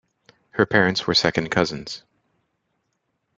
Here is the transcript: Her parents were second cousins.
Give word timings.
Her 0.53 0.65
parents 0.65 1.05
were 1.05 1.13
second 1.13 1.51
cousins. 1.51 2.01